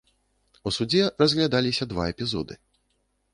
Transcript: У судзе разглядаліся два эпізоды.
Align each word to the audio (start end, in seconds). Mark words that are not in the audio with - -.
У 0.71 0.71
судзе 0.77 1.03
разглядаліся 1.23 1.87
два 1.93 2.09
эпізоды. 2.15 2.59